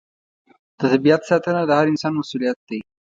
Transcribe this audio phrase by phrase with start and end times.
[0.77, 2.79] د طبیعت ساتنه د هر انسان مسوولیت دی.